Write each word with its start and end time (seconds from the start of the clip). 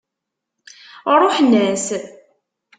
Ṛuḥen-as. 1.19 1.87